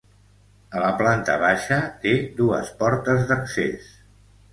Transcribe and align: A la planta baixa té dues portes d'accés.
A 0.77 0.79
la 0.83 0.87
planta 1.01 1.35
baixa 1.43 1.77
té 2.05 2.13
dues 2.39 2.71
portes 2.79 3.29
d'accés. 3.33 3.93